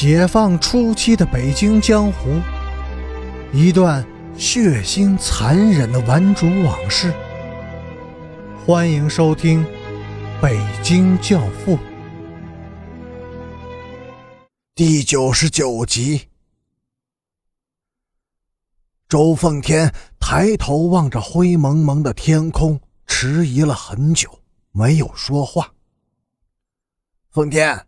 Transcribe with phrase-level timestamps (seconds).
[0.00, 2.40] 解放初期的北京江湖，
[3.52, 7.12] 一段血腥残忍的顽主往事。
[8.64, 9.64] 欢迎收听
[10.40, 11.76] 《北京教父》
[14.76, 16.28] 第九十九集。
[19.08, 24.30] 周奉天抬头望着灰蒙蒙的天空，迟疑了很久，
[24.70, 25.72] 没有说话。
[27.32, 27.87] 奉天。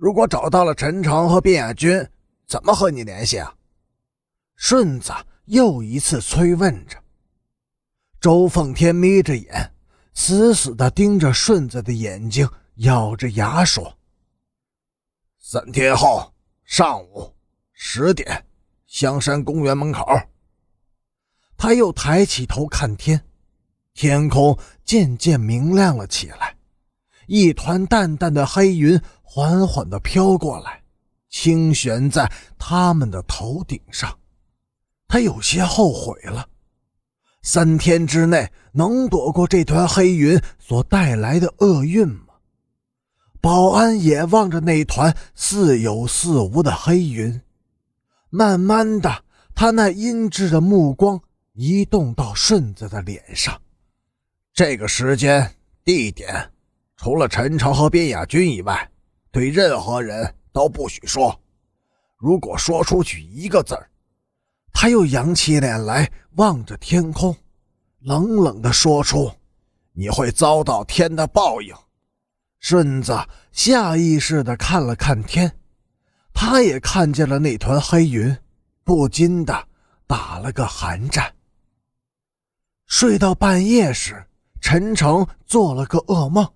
[0.00, 2.08] 如果找到了陈诚和卞亚军，
[2.46, 3.52] 怎么和你联系啊？
[4.54, 5.12] 顺子
[5.46, 6.96] 又一次催问着。
[8.20, 9.74] 周奉天眯着眼，
[10.14, 13.98] 死死地盯着顺子的眼睛，咬着牙说
[15.42, 16.32] ：“三天后
[16.64, 17.34] 上午
[17.72, 18.46] 十点，
[18.86, 20.06] 香山公园门口。”
[21.58, 23.20] 他又抬起头看天，
[23.94, 26.56] 天空渐渐明亮了起来，
[27.28, 29.00] 一团淡淡的黑云。
[29.30, 30.82] 缓缓地飘过来，
[31.28, 34.18] 轻悬在他们的头顶上。
[35.06, 36.48] 他有些后悔了。
[37.42, 42.34] 三天之内能躲过这团黑云所带来的厄运吗？
[43.40, 47.40] 保安也望着那团似有似无的黑云，
[48.30, 51.20] 慢慢的，他那阴鸷的目光
[51.52, 53.60] 移动到顺子的脸上。
[54.54, 56.50] 这个时间、地点，
[56.98, 58.90] 除了陈诚和边亚军以外。
[59.30, 61.38] 对任何人都不许说，
[62.16, 63.88] 如果说出去一个字儿，
[64.72, 67.36] 他又扬起脸来望着天空，
[68.00, 69.30] 冷冷地说出
[69.92, 71.74] ：“你会遭到天的报应。”
[72.58, 73.16] 顺子
[73.52, 75.54] 下意识地看了看天，
[76.32, 78.34] 他也看见了那团黑云，
[78.82, 79.68] 不禁的
[80.06, 81.32] 打了个寒战。
[82.86, 84.26] 睡到半夜时，
[84.60, 86.50] 陈诚做了个噩梦，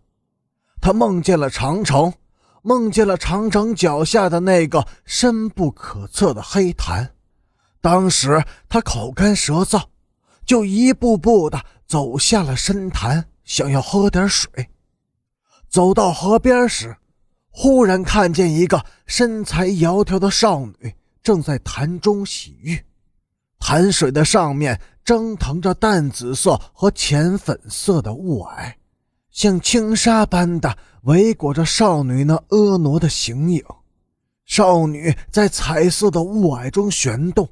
[0.82, 2.12] 他梦见了长城。
[2.64, 7.12] 梦见了长城脚下的那个深不可测的黑潭，
[7.80, 9.82] 当时他口干舌燥，
[10.46, 14.48] 就一步步的走下了深潭，想要喝点水。
[15.68, 16.96] 走到河边时，
[17.50, 22.80] 忽然看见一个身材窈窕的少女正在潭中洗浴，
[23.58, 28.72] 潭水的上面蒸腾着淡紫色和浅粉色的雾霭，
[29.32, 30.78] 像轻纱般的。
[31.02, 33.60] 围裹着少女那婀娜的形影，
[34.44, 37.48] 少女在彩色的雾霭中旋动，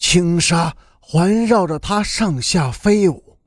[0.00, 3.38] 轻纱环绕着她上下飞舞，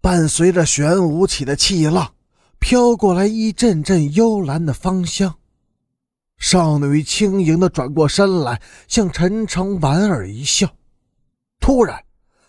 [0.00, 2.14] 伴随着旋舞起的气浪，
[2.58, 5.32] 飘过来一阵阵幽兰的芳香。
[6.36, 10.68] 少女轻盈地转过身来，向陈诚莞尔一笑。
[11.60, 12.02] 突然，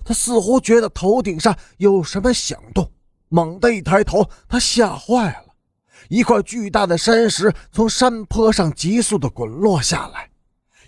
[0.04, 2.92] 她似乎觉得头顶上有什么响动，
[3.30, 5.46] 猛地一抬头，他吓坏了。
[6.10, 10.30] 一块巨大的山石从山坡上急速地滚落下来，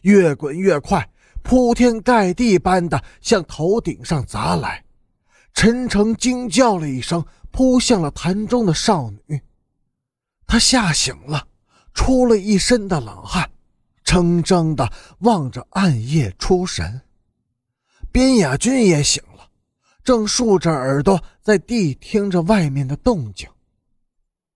[0.02, 1.07] 越滚越快，
[1.44, 4.84] 铺天盖地般的向头顶上砸来。
[5.53, 9.40] 陈诚惊叫了一声，扑向了潭中的少女。
[10.47, 11.47] 他吓醒了，
[11.94, 13.50] 出了一身的冷汗，
[14.03, 17.02] 怔怔地望着暗夜出神。
[18.12, 19.31] 边雅君也醒了，
[20.03, 23.50] 正竖着耳朵在谛听着外面的动静。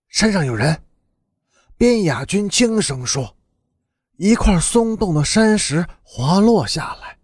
[0.07, 0.81] 山上有人，
[1.78, 3.35] 边雅君轻声说
[4.17, 7.17] ：“一块松动的山石滑落下来，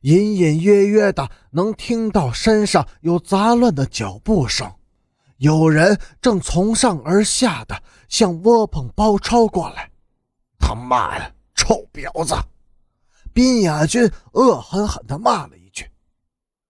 [0.00, 4.74] 隐隐约约的能听到山上有杂乱的脚步声，
[5.36, 9.90] 有人正从上而下的向窝棚包抄过来。”
[10.58, 12.34] 他妈的，臭婊子！
[13.34, 15.84] 边雅君恶狠狠地骂了一句：“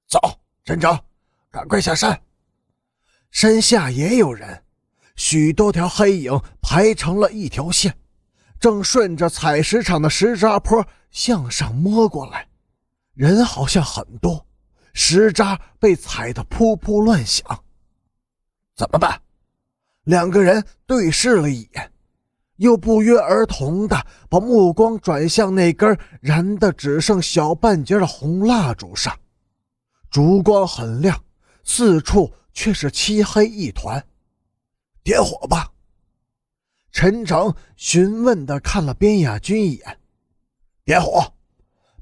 [0.08, 0.18] 走，
[0.64, 0.98] 陈诚，
[1.50, 2.18] 赶快下山。
[3.30, 4.62] 山下也有人。”
[5.16, 7.96] 许多条黑影排成了一条线，
[8.58, 12.48] 正顺着采石场的石渣坡向上摸过来。
[13.12, 14.44] 人好像很多，
[14.92, 17.46] 石渣被踩得噗噗乱响。
[18.74, 19.20] 怎么办？
[20.02, 21.92] 两个人对视了一眼，
[22.56, 29.16] 又不约而同的把目光转向那根燃的只剩小半截的红蜡烛上。
[30.14, 31.20] 烛光很亮，
[31.64, 34.00] 四处却是漆黑一团。
[35.02, 35.72] 点火吧！
[36.92, 39.98] 陈诚询问的看了边雅军一眼。
[40.84, 41.34] 点火！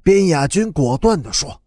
[0.03, 1.63] 边雅军果断的说。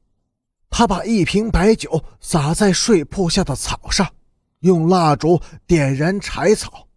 [0.70, 4.08] 他把一瓶白酒洒在睡铺下的草上，
[4.60, 6.88] 用蜡烛点燃柴草，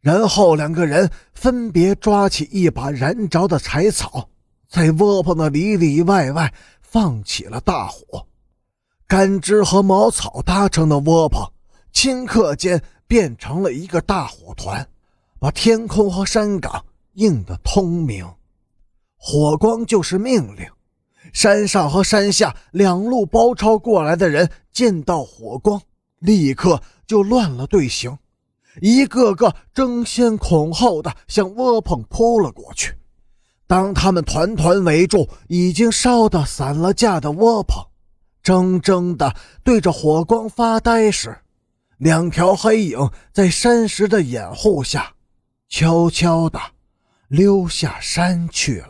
[0.00, 4.28] 然后两个人分别抓起一把燃着的柴草，
[4.68, 6.52] 在窝棚的里里外外
[6.82, 8.26] 放起了大火。
[9.10, 11.42] 干枝和茅草搭成的窝棚，
[11.92, 12.80] 顷刻间。
[13.10, 14.88] 变成了一个大火团，
[15.40, 16.84] 把天空和山岗
[17.14, 18.24] 映得通明。
[19.16, 20.64] 火光就是命令。
[21.32, 25.82] 山上和山下两路包抄过来的人见到火光，
[26.20, 28.16] 立刻就乱了队形，
[28.80, 32.94] 一个个争先恐后的向窝棚扑了过去。
[33.66, 37.84] 当他们团团围住已经烧得散了架的窝棚，
[38.42, 41.38] 怔怔的对着火光发呆时，
[41.98, 45.14] 两条黑影在山石的掩护下，
[45.68, 46.60] 悄悄的
[47.28, 48.89] 溜下山去了。